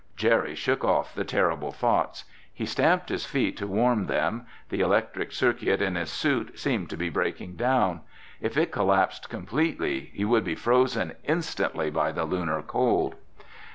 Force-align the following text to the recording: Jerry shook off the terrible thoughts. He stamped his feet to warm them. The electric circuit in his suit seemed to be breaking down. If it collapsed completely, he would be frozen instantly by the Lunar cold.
Jerry 0.15 0.55
shook 0.55 0.83
off 0.83 1.13
the 1.13 1.23
terrible 1.23 1.71
thoughts. 1.71 2.23
He 2.51 2.65
stamped 2.65 3.09
his 3.09 3.27
feet 3.27 3.55
to 3.57 3.67
warm 3.67 4.07
them. 4.07 4.47
The 4.69 4.81
electric 4.81 5.31
circuit 5.31 5.79
in 5.79 5.93
his 5.93 6.09
suit 6.09 6.57
seemed 6.57 6.89
to 6.89 6.97
be 6.97 7.09
breaking 7.11 7.53
down. 7.55 8.01
If 8.41 8.57
it 8.57 8.71
collapsed 8.71 9.29
completely, 9.29 10.09
he 10.11 10.25
would 10.25 10.43
be 10.43 10.55
frozen 10.55 11.13
instantly 11.23 11.91
by 11.91 12.13
the 12.13 12.25
Lunar 12.25 12.63
cold. 12.63 13.13